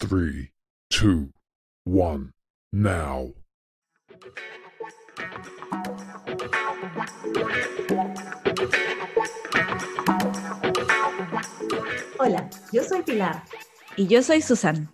3, 0.00 0.52
2, 0.90 1.30
1, 1.84 2.32
now. 2.70 3.34
Hola, 12.20 12.48
yo 12.72 12.84
soy 12.84 13.02
Pilar. 13.02 13.42
Y 13.96 14.06
yo 14.06 14.22
soy 14.22 14.40
Susan. 14.40 14.88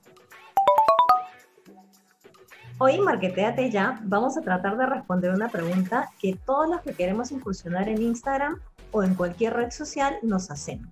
Hoy 2.78 2.94
en 2.94 3.04
Marqueteate 3.04 3.70
Ya 3.70 4.00
vamos 4.04 4.38
a 4.38 4.40
tratar 4.40 4.78
de 4.78 4.86
responder 4.86 5.32
una 5.32 5.50
pregunta 5.50 6.10
que 6.18 6.34
todos 6.46 6.66
los 6.66 6.80
que 6.80 6.94
queremos 6.94 7.30
incursionar 7.30 7.90
en 7.90 8.00
Instagram 8.00 8.58
o 8.90 9.02
en 9.02 9.14
cualquier 9.14 9.52
red 9.52 9.70
social 9.70 10.16
nos 10.22 10.50
hacemos. 10.50 10.88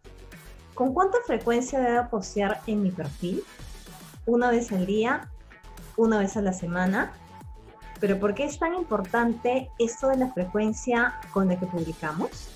¿Con 0.74 0.92
cuánta 0.92 1.16
frecuencia 1.26 1.80
debo 1.80 2.10
postear 2.10 2.60
en 2.66 2.82
mi 2.82 2.90
perfil? 2.90 3.42
¿Una 4.26 4.50
vez 4.50 4.70
al 4.70 4.86
día? 4.86 5.28
¿Una 5.96 6.18
vez 6.18 6.36
a 6.36 6.42
la 6.42 6.52
semana? 6.52 7.12
Pero 8.00 8.20
¿por 8.20 8.34
qué 8.34 8.44
es 8.44 8.58
tan 8.58 8.74
importante 8.74 9.68
esto 9.78 10.08
de 10.08 10.16
la 10.16 10.32
frecuencia 10.32 11.14
con 11.32 11.48
la 11.48 11.58
que 11.58 11.66
publicamos? 11.66 12.48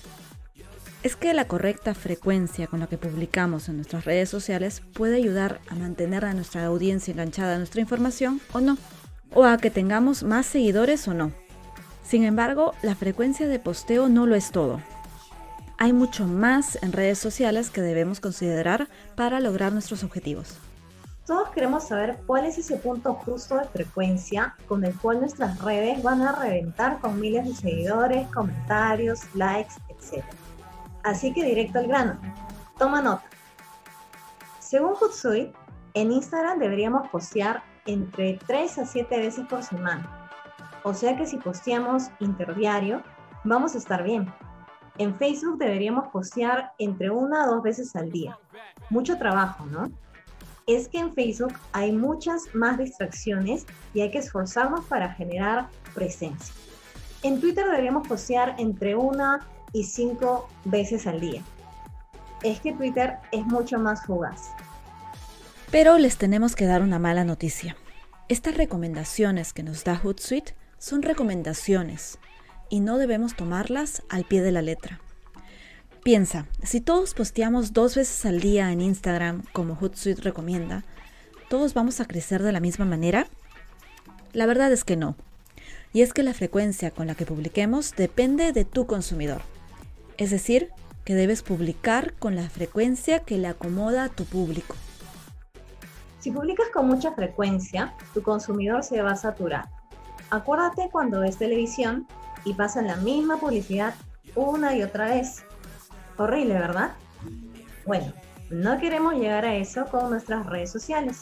Es 1.03 1.15
que 1.15 1.33
la 1.33 1.47
correcta 1.47 1.93
frecuencia 1.93 2.67
con 2.67 2.79
la 2.79 2.87
que 2.87 2.97
publicamos 2.97 3.67
en 3.67 3.77
nuestras 3.77 4.05
redes 4.05 4.29
sociales 4.29 4.81
puede 4.93 5.17
ayudar 5.17 5.59
a 5.69 5.75
mantener 5.75 6.25
a 6.25 6.33
nuestra 6.33 6.65
audiencia 6.65 7.11
enganchada 7.11 7.55
a 7.55 7.57
nuestra 7.57 7.81
información 7.81 8.41
o 8.53 8.61
no, 8.61 8.77
o 9.33 9.43
a 9.43 9.57
que 9.57 9.69
tengamos 9.69 10.23
más 10.23 10.45
seguidores 10.45 11.07
o 11.07 11.13
no. 11.13 11.31
Sin 12.03 12.23
embargo, 12.23 12.73
la 12.81 12.95
frecuencia 12.95 13.47
de 13.47 13.59
posteo 13.59 14.07
no 14.07 14.25
lo 14.25 14.35
es 14.35 14.51
todo. 14.51 14.81
Hay 15.77 15.91
mucho 15.91 16.25
más 16.25 16.81
en 16.81 16.93
redes 16.93 17.19
sociales 17.19 17.69
que 17.69 17.81
debemos 17.81 18.21
considerar 18.21 18.87
para 19.15 19.41
lograr 19.41 19.73
nuestros 19.73 20.03
objetivos. 20.03 20.57
Todos 21.27 21.49
queremos 21.49 21.83
saber 21.83 22.17
cuál 22.25 22.45
es 22.45 22.57
ese 22.57 22.77
punto 22.77 23.13
justo 23.13 23.57
de 23.57 23.65
frecuencia 23.65 24.55
con 24.65 24.85
el 24.85 24.97
cual 24.97 25.19
nuestras 25.19 25.61
redes 25.61 26.01
van 26.01 26.21
a 26.21 26.31
reventar 26.31 26.99
con 26.99 27.19
miles 27.19 27.45
de 27.45 27.53
seguidores, 27.53 28.29
comentarios, 28.29 29.19
likes, 29.35 29.73
etc. 29.89 30.23
Así 31.03 31.33
que 31.33 31.43
directo 31.43 31.79
al 31.79 31.87
grano. 31.87 32.17
Toma 32.77 33.01
nota. 33.01 33.25
Según 34.59 34.95
Hootsuite, 34.95 35.51
en 35.95 36.13
Instagram 36.13 36.59
deberíamos 36.59 37.09
postear 37.09 37.61
entre 37.85 38.39
3 38.47 38.77
a 38.77 38.85
7 38.85 39.17
veces 39.17 39.45
por 39.47 39.63
semana. 39.63 40.29
O 40.83 40.93
sea 40.93 41.17
que 41.17 41.25
si 41.25 41.35
posteamos 41.35 42.09
interdiario, 42.21 43.03
vamos 43.43 43.75
a 43.75 43.79
estar 43.79 44.01
bien. 44.01 44.33
En 44.97 45.13
Facebook 45.17 45.57
deberíamos 45.57 46.07
postear 46.07 46.71
entre 46.77 47.09
una 47.09 47.43
a 47.43 47.47
dos 47.47 47.61
veces 47.61 47.93
al 47.97 48.11
día. 48.11 48.39
Mucho 48.89 49.17
trabajo, 49.17 49.65
¿no? 49.65 49.91
Es 50.67 50.89
que 50.89 50.99
en 50.99 51.13
Facebook 51.15 51.53
hay 51.71 51.93
muchas 51.93 52.53
más 52.53 52.77
distracciones 52.77 53.65
y 53.93 54.01
hay 54.01 54.11
que 54.11 54.19
esforzarnos 54.19 54.85
para 54.85 55.13
generar 55.13 55.69
presencia. 55.95 56.53
En 57.23 57.39
Twitter 57.39 57.65
deberíamos 57.65 58.07
postear 58.07 58.55
entre 58.59 58.95
una 58.95 59.47
y 59.73 59.85
cinco 59.85 60.47
veces 60.65 61.07
al 61.07 61.19
día. 61.21 61.41
Es 62.43 62.59
que 62.59 62.73
Twitter 62.73 63.15
es 63.31 63.45
mucho 63.45 63.79
más 63.79 64.05
fugaz. 64.05 64.49
Pero 65.71 65.97
les 65.97 66.17
tenemos 66.17 66.55
que 66.55 66.65
dar 66.65 66.81
una 66.81 66.99
mala 66.99 67.23
noticia. 67.23 67.75
Estas 68.27 68.55
recomendaciones 68.55 69.53
que 69.53 69.63
nos 69.63 69.83
da 69.83 69.97
Hootsuite 69.97 70.55
son 70.77 71.01
recomendaciones 71.01 72.19
y 72.69 72.81
no 72.81 72.97
debemos 72.97 73.35
tomarlas 73.35 74.03
al 74.09 74.25
pie 74.25 74.41
de 74.41 74.51
la 74.51 74.61
letra. 74.61 74.99
Piensa, 76.07 76.45
si 76.63 76.79
todos 76.79 77.13
posteamos 77.13 77.73
dos 77.73 77.95
veces 77.95 78.25
al 78.25 78.39
día 78.39 78.71
en 78.71 78.79
Instagram, 78.79 79.43
como 79.51 79.75
Hootsuite 79.75 80.21
recomienda, 80.21 80.85
¿todos 81.49 81.73
vamos 81.73 81.99
a 81.99 82.05
crecer 82.05 82.43
de 82.43 82.53
la 82.53 82.61
misma 82.61 82.85
manera? 82.85 83.27
La 84.31 84.45
verdad 84.45 84.71
es 84.71 84.85
que 84.85 84.95
no. 84.95 85.17
Y 85.91 86.03
es 86.03 86.13
que 86.13 86.23
la 86.23 86.33
frecuencia 86.33 86.91
con 86.91 87.07
la 87.07 87.15
que 87.15 87.25
publiquemos 87.25 87.93
depende 87.93 88.53
de 88.53 88.63
tu 88.63 88.87
consumidor. 88.87 89.41
Es 90.15 90.31
decir, 90.31 90.69
que 91.03 91.13
debes 91.13 91.43
publicar 91.43 92.13
con 92.13 92.37
la 92.37 92.49
frecuencia 92.49 93.19
que 93.19 93.37
le 93.37 93.47
acomoda 93.49 94.05
a 94.05 94.09
tu 94.09 94.23
público. 94.23 94.77
Si 96.21 96.31
publicas 96.31 96.69
con 96.73 96.87
mucha 96.87 97.11
frecuencia, 97.15 97.93
tu 98.13 98.21
consumidor 98.21 98.81
se 98.85 99.01
va 99.01 99.11
a 99.11 99.17
saturar. 99.17 99.65
Acuérdate 100.29 100.87
cuando 100.89 101.19
ves 101.19 101.35
televisión 101.35 102.07
y 102.45 102.53
pasan 102.53 102.87
la 102.87 102.95
misma 102.95 103.41
publicidad 103.41 103.93
una 104.35 104.73
y 104.73 104.83
otra 104.83 105.07
vez. 105.07 105.43
Horrible, 106.17 106.55
¿verdad? 106.55 106.91
Bueno, 107.85 108.11
no 108.49 108.79
queremos 108.79 109.13
llegar 109.15 109.45
a 109.45 109.55
eso 109.55 109.85
con 109.85 110.09
nuestras 110.09 110.45
redes 110.45 110.71
sociales. 110.71 111.21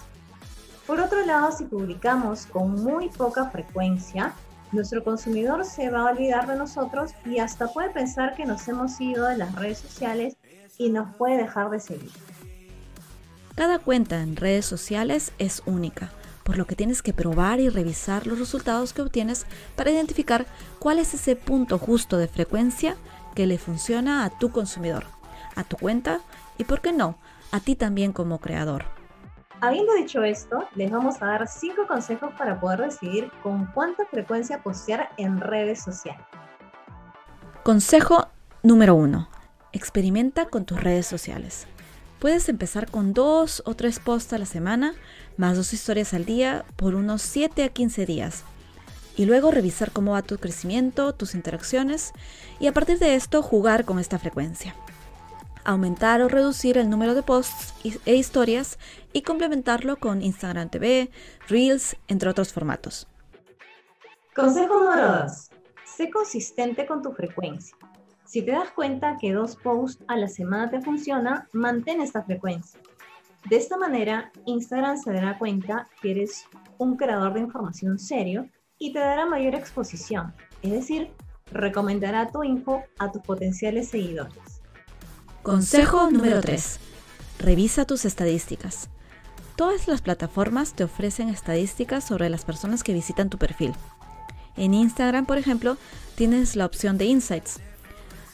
Por 0.87 0.99
otro 0.99 1.25
lado, 1.25 1.51
si 1.51 1.65
publicamos 1.65 2.45
con 2.45 2.83
muy 2.83 3.09
poca 3.09 3.49
frecuencia, 3.49 4.33
nuestro 4.71 5.03
consumidor 5.03 5.65
se 5.65 5.89
va 5.89 6.01
a 6.01 6.11
olvidar 6.11 6.47
de 6.47 6.55
nosotros 6.55 7.11
y 7.25 7.39
hasta 7.39 7.67
puede 7.67 7.89
pensar 7.89 8.35
que 8.35 8.45
nos 8.45 8.67
hemos 8.67 8.99
ido 9.01 9.27
de 9.27 9.37
las 9.37 9.55
redes 9.55 9.79
sociales 9.79 10.37
y 10.77 10.89
nos 10.89 11.15
puede 11.15 11.37
dejar 11.37 11.69
de 11.69 11.79
seguir. 11.79 12.11
Cada 13.55 13.79
cuenta 13.79 14.21
en 14.21 14.35
redes 14.35 14.65
sociales 14.65 15.31
es 15.39 15.63
única, 15.65 16.11
por 16.43 16.57
lo 16.57 16.67
que 16.67 16.75
tienes 16.75 17.01
que 17.01 17.13
probar 17.13 17.59
y 17.59 17.69
revisar 17.69 18.27
los 18.27 18.37
resultados 18.37 18.93
que 18.93 19.01
obtienes 19.01 19.45
para 19.75 19.91
identificar 19.91 20.45
cuál 20.77 20.99
es 20.99 21.13
ese 21.13 21.35
punto 21.35 21.79
justo 21.79 22.17
de 22.17 22.27
frecuencia 22.27 22.97
que 23.35 23.45
le 23.45 23.57
funciona 23.57 24.25
a 24.25 24.29
tu 24.29 24.49
consumidor, 24.49 25.05
a 25.55 25.63
tu 25.63 25.77
cuenta 25.77 26.21
y, 26.57 26.63
por 26.63 26.81
qué 26.81 26.91
no, 26.93 27.17
a 27.51 27.59
ti 27.59 27.75
también 27.75 28.13
como 28.13 28.39
creador. 28.39 28.85
Habiendo 29.61 29.93
dicho 29.93 30.23
esto, 30.23 30.67
les 30.75 30.91
vamos 30.91 31.21
a 31.21 31.27
dar 31.27 31.47
5 31.47 31.87
consejos 31.87 32.33
para 32.37 32.59
poder 32.59 32.81
decidir 32.81 33.31
con 33.43 33.67
cuánta 33.67 34.05
frecuencia 34.05 34.63
postear 34.63 35.09
en 35.17 35.39
redes 35.39 35.83
sociales. 35.83 36.25
Consejo 37.63 38.27
número 38.63 38.95
1. 38.95 39.27
Experimenta 39.71 40.45
con 40.45 40.65
tus 40.65 40.81
redes 40.81 41.05
sociales. 41.05 41.67
Puedes 42.19 42.47
empezar 42.49 42.89
con 42.89 43.13
dos 43.13 43.61
o 43.65 43.75
tres 43.75 43.99
posts 43.99 44.33
a 44.33 44.37
la 44.37 44.45
semana, 44.45 44.93
más 45.37 45.57
dos 45.57 45.73
historias 45.73 46.13
al 46.13 46.25
día, 46.25 46.65
por 46.75 46.95
unos 46.95 47.21
7 47.21 47.63
a 47.63 47.69
15 47.69 48.05
días 48.05 48.45
y 49.17 49.25
luego 49.25 49.51
revisar 49.51 49.91
cómo 49.91 50.11
va 50.11 50.21
tu 50.21 50.37
crecimiento, 50.37 51.13
tus 51.13 51.35
interacciones 51.35 52.13
y 52.59 52.67
a 52.67 52.73
partir 52.73 52.99
de 52.99 53.15
esto 53.15 53.41
jugar 53.41 53.85
con 53.85 53.99
esta 53.99 54.19
frecuencia. 54.19 54.75
Aumentar 55.63 56.21
o 56.21 56.27
reducir 56.27 56.77
el 56.77 56.89
número 56.89 57.15
de 57.15 57.23
posts 57.23 57.73
e 58.05 58.15
historias 58.15 58.77
y 59.13 59.23
complementarlo 59.23 59.97
con 59.97 60.21
Instagram 60.21 60.69
TV, 60.69 61.09
Reels, 61.47 61.95
entre 62.07 62.29
otros 62.29 62.53
formatos. 62.53 63.07
Consejo 64.35 64.79
número 64.79 65.23
2. 65.23 65.49
Sé 65.85 66.11
consistente 66.11 66.85
con 66.85 67.01
tu 67.01 67.13
frecuencia. 67.13 67.75
Si 68.25 68.41
te 68.41 68.51
das 68.51 68.69
cuenta 68.71 69.17
que 69.19 69.31
dos 69.31 69.55
posts 69.55 70.03
a 70.07 70.17
la 70.17 70.27
semana 70.27 70.69
te 70.69 70.81
funciona, 70.81 71.47
mantén 71.53 72.01
esta 72.01 72.21
frecuencia. 72.21 72.79
De 73.49 73.57
esta 73.57 73.77
manera, 73.77 74.31
Instagram 74.45 74.97
se 74.97 75.13
dará 75.13 75.37
cuenta 75.37 75.87
que 76.01 76.11
eres 76.11 76.45
un 76.77 76.97
creador 76.97 77.33
de 77.33 77.41
información 77.41 77.97
serio 77.99 78.49
y 78.77 78.93
te 78.93 78.99
dará 78.99 79.25
mayor 79.25 79.55
exposición, 79.55 80.33
es 80.61 80.71
decir, 80.71 81.11
recomendará 81.51 82.31
tu 82.31 82.43
info 82.43 82.83
a 82.99 83.11
tus 83.11 83.21
potenciales 83.21 83.89
seguidores. 83.89 84.61
Consejo 85.43 86.09
número 86.09 86.41
3. 86.41 86.79
Revisa 87.39 87.85
tus 87.85 88.05
estadísticas. 88.05 88.89
Todas 89.55 89.87
las 89.87 90.01
plataformas 90.01 90.73
te 90.73 90.83
ofrecen 90.83 91.29
estadísticas 91.29 92.03
sobre 92.03 92.29
las 92.29 92.43
personas 92.43 92.83
que 92.83 92.93
visitan 92.93 93.29
tu 93.29 93.37
perfil. 93.37 93.73
En 94.57 94.73
Instagram, 94.73 95.25
por 95.25 95.37
ejemplo, 95.37 95.77
tienes 96.15 96.55
la 96.55 96.65
opción 96.65 96.97
de 96.97 97.05
Insights. 97.05 97.59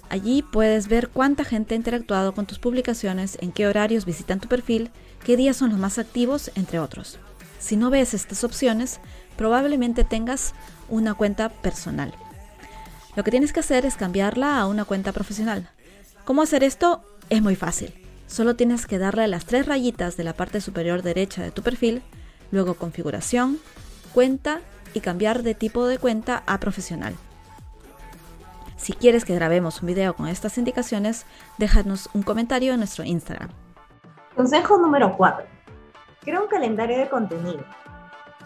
Allí 0.09 0.41
puedes 0.41 0.87
ver 0.87 1.09
cuánta 1.09 1.45
gente 1.45 1.73
ha 1.73 1.77
interactuado 1.77 2.33
con 2.33 2.45
tus 2.45 2.59
publicaciones, 2.59 3.37
en 3.41 3.51
qué 3.51 3.67
horarios 3.67 4.05
visitan 4.05 4.39
tu 4.39 4.47
perfil, 4.47 4.91
qué 5.23 5.37
días 5.37 5.57
son 5.57 5.69
los 5.71 5.79
más 5.79 5.99
activos, 5.99 6.51
entre 6.55 6.79
otros. 6.79 7.19
Si 7.61 7.77
no 7.77 7.91
ves 7.91 8.15
estas 8.15 8.43
opciones, 8.43 8.99
probablemente 9.37 10.03
tengas 10.03 10.53
una 10.89 11.13
cuenta 11.13 11.49
personal. 11.49 12.13
Lo 13.15 13.23
que 13.23 13.31
tienes 13.31 13.53
que 13.53 13.59
hacer 13.59 13.85
es 13.85 13.95
cambiarla 13.95 14.59
a 14.59 14.65
una 14.65 14.83
cuenta 14.83 15.11
profesional. 15.11 15.69
¿Cómo 16.25 16.41
hacer 16.41 16.63
esto? 16.63 17.03
Es 17.29 17.41
muy 17.41 17.55
fácil. 17.55 17.93
Solo 18.25 18.55
tienes 18.55 18.87
que 18.87 18.97
darle 18.97 19.27
las 19.27 19.45
tres 19.45 19.67
rayitas 19.67 20.17
de 20.17 20.23
la 20.23 20.33
parte 20.33 20.59
superior 20.59 21.03
derecha 21.03 21.43
de 21.43 21.51
tu 21.51 21.61
perfil, 21.61 22.01
luego 22.51 22.73
configuración, 22.73 23.59
cuenta 24.11 24.61
y 24.93 25.01
cambiar 25.01 25.43
de 25.43 25.53
tipo 25.53 25.85
de 25.85 25.99
cuenta 25.99 26.41
a 26.47 26.59
profesional. 26.59 27.13
Si 28.77 28.93
quieres 28.93 29.23
que 29.23 29.35
grabemos 29.35 29.81
un 29.81 29.87
video 29.87 30.15
con 30.15 30.27
estas 30.27 30.57
indicaciones, 30.57 31.25
déjanos 31.59 32.09
un 32.13 32.23
comentario 32.23 32.73
en 32.73 32.79
nuestro 32.79 33.03
Instagram. 33.03 33.49
Consejo 34.35 34.79
número 34.79 35.15
4. 35.15 35.50
Crea 36.21 36.41
un 36.41 36.47
calendario 36.47 36.97
de 36.97 37.09
contenido. 37.09 37.63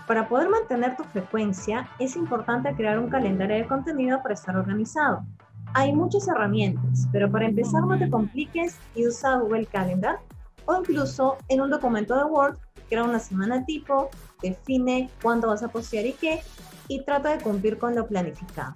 Para 0.07 0.29
poder 0.29 0.49
mantener 0.49 0.95
tu 0.95 1.03
frecuencia, 1.03 1.89
es 1.99 2.15
importante 2.15 2.73
crear 2.75 2.97
un 2.99 3.09
calendario 3.09 3.57
de 3.57 3.67
contenido 3.67 4.21
para 4.21 4.33
estar 4.33 4.55
organizado. 4.55 5.25
Hay 5.73 5.93
muchas 5.93 6.27
herramientas, 6.27 7.07
pero 7.11 7.29
para 7.29 7.47
empezar 7.47 7.83
no 7.83 7.97
te 7.97 8.09
compliques 8.09 8.77
y 8.95 9.07
usa 9.07 9.39
Google 9.39 9.65
Calendar 9.65 10.19
o 10.65 10.79
incluso 10.79 11.37
en 11.49 11.61
un 11.61 11.69
documento 11.69 12.15
de 12.15 12.23
Word 12.23 12.57
crea 12.87 13.03
una 13.03 13.19
semana 13.19 13.65
tipo, 13.65 14.09
define 14.41 15.09
cuándo 15.21 15.47
vas 15.47 15.63
a 15.63 15.67
postear 15.67 16.05
y 16.05 16.13
qué, 16.13 16.41
y 16.87 17.03
trata 17.03 17.35
de 17.35 17.43
cumplir 17.43 17.77
con 17.77 17.95
lo 17.95 18.07
planificado. 18.07 18.73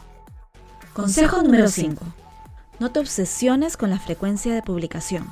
Consejo 0.93 1.41
número 1.41 1.67
5. 1.67 2.03
No 2.79 2.91
te 2.91 2.99
obsesiones 2.99 3.77
con 3.77 3.89
la 3.89 3.99
frecuencia 3.99 4.53
de 4.53 4.61
publicación. 4.61 5.27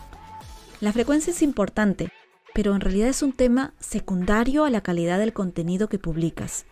La 0.80 0.94
frecuencia 0.94 1.32
es 1.32 1.42
importante, 1.42 2.12
pero 2.58 2.74
en 2.74 2.82
realidad 2.82 3.10
es 3.10 3.22
un 3.22 3.34
tema 3.34 3.76
secundario 3.80 4.66
a 4.66 4.72
la 4.72 4.82
calidad 4.82 5.20
del 5.20 5.32
contenido 5.32 5.90
que 5.90 6.00
publicas. 6.00 6.66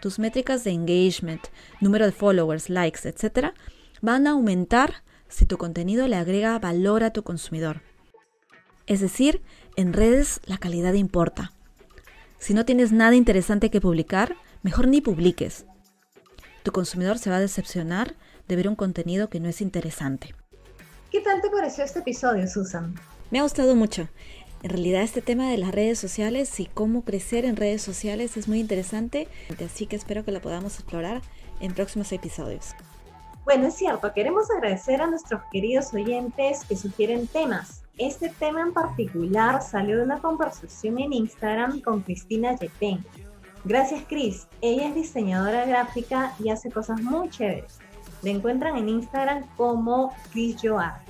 Tus 0.00 0.18
métricas 0.18 0.64
de 0.64 0.70
engagement, 0.70 1.42
número 1.82 2.06
de 2.06 2.12
followers, 2.12 2.70
likes, 2.70 3.06
etc., 3.06 3.48
van 4.00 4.26
a 4.26 4.30
aumentar 4.30 5.02
si 5.28 5.44
tu 5.44 5.58
contenido 5.58 6.08
le 6.08 6.16
agrega 6.16 6.58
valor 6.58 7.04
a 7.04 7.12
tu 7.12 7.24
consumidor. 7.24 7.82
Es 8.86 9.02
decir, 9.02 9.42
en 9.76 9.92
redes 9.92 10.40
la 10.46 10.56
calidad 10.56 10.94
importa. 10.94 11.52
Si 12.38 12.54
no 12.54 12.64
tienes 12.64 12.90
nada 12.90 13.14
interesante 13.14 13.70
que 13.70 13.82
publicar, 13.82 14.34
mejor 14.62 14.88
ni 14.88 15.02
publiques. 15.02 15.66
Tu 16.62 16.72
consumidor 16.72 17.18
se 17.18 17.28
va 17.28 17.36
a 17.36 17.40
decepcionar 17.40 18.14
de 18.48 18.56
ver 18.56 18.66
un 18.66 18.76
contenido 18.76 19.28
que 19.28 19.40
no 19.40 19.50
es 19.50 19.60
interesante. 19.60 20.34
¿Qué 21.12 21.20
tal 21.20 21.42
te 21.42 21.50
pareció 21.50 21.84
este 21.84 21.98
episodio, 21.98 22.48
Susan? 22.48 22.94
Me 23.30 23.40
ha 23.40 23.42
gustado 23.42 23.74
mucho. 23.76 24.08
En 24.62 24.70
realidad 24.70 25.02
este 25.02 25.22
tema 25.22 25.50
de 25.50 25.58
las 25.58 25.72
redes 25.72 26.00
sociales 26.00 26.58
y 26.58 26.66
cómo 26.66 27.02
crecer 27.02 27.44
en 27.44 27.56
redes 27.56 27.80
sociales 27.80 28.36
es 28.36 28.48
muy 28.48 28.58
interesante, 28.58 29.28
así 29.64 29.86
que 29.86 29.94
espero 29.94 30.24
que 30.24 30.32
lo 30.32 30.40
podamos 30.40 30.74
explorar 30.74 31.22
en 31.60 31.74
próximos 31.74 32.10
episodios. 32.10 32.74
Bueno, 33.44 33.68
es 33.68 33.74
cierto, 33.74 34.12
queremos 34.12 34.50
agradecer 34.50 35.00
a 35.00 35.06
nuestros 35.06 35.40
queridos 35.52 35.94
oyentes 35.94 36.64
que 36.64 36.76
sugieren 36.76 37.28
temas. 37.28 37.82
Este 37.96 38.28
tema 38.28 38.60
en 38.62 38.72
particular 38.72 39.62
salió 39.62 39.96
de 39.96 40.02
una 40.02 40.18
conversación 40.18 40.98
en 40.98 41.12
Instagram 41.12 41.80
con 41.80 42.02
Cristina 42.02 42.56
Yetén. 42.56 43.04
Gracias, 43.64 44.02
Cris. 44.08 44.48
Ella 44.60 44.88
es 44.88 44.94
diseñadora 44.94 45.66
gráfica 45.66 46.34
y 46.38 46.50
hace 46.50 46.70
cosas 46.70 47.00
muy 47.00 47.30
chéveres. 47.30 47.78
La 48.22 48.30
encuentran 48.30 48.76
en 48.76 48.88
Instagram 48.88 49.44
como 49.56 50.12
Joar. 50.62 51.00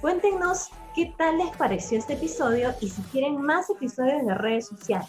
Cuéntenos 0.00 0.70
qué 1.00 1.14
tal 1.16 1.38
les 1.38 1.48
pareció 1.56 1.96
este 1.96 2.12
episodio 2.12 2.74
y 2.82 2.90
si 2.90 3.00
quieren 3.04 3.40
más 3.40 3.70
episodios 3.70 4.26
de 4.26 4.34
redes 4.34 4.66
sociales. 4.66 5.08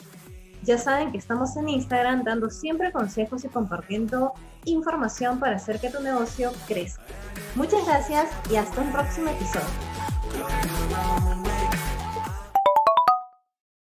Ya 0.64 0.78
saben 0.78 1.12
que 1.12 1.18
estamos 1.18 1.58
en 1.58 1.68
Instagram 1.68 2.24
dando 2.24 2.50
siempre 2.50 2.94
consejos 2.94 3.44
y 3.44 3.50
compartiendo 3.50 4.32
información 4.64 5.38
para 5.38 5.58
hacer 5.58 5.82
que 5.82 5.90
tu 5.90 6.02
negocio 6.02 6.54
crezca. 6.66 7.04
Muchas 7.56 7.86
gracias 7.86 8.30
y 8.50 8.56
hasta 8.56 8.80
un 8.80 8.94
próximo 8.94 9.32
episodio. 9.32 10.01